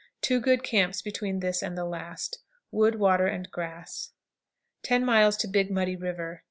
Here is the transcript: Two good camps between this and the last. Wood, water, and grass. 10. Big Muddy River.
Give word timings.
Two 0.19 0.39
good 0.39 0.63
camps 0.63 0.99
between 1.03 1.41
this 1.41 1.61
and 1.61 1.77
the 1.77 1.85
last. 1.85 2.39
Wood, 2.71 2.95
water, 2.95 3.27
and 3.27 3.51
grass. 3.51 4.13
10. 4.81 5.05
Big 5.51 5.69
Muddy 5.69 5.95
River. 5.95 6.39